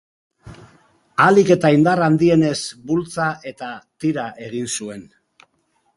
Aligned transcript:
Ahalik 1.25 1.51
eta 1.57 1.71
indar 1.75 2.01
handienez 2.07 2.57
bultza 2.93 3.29
eta 3.53 3.69
tira 4.05 4.29
egin 4.49 4.73
zuen. 4.81 5.09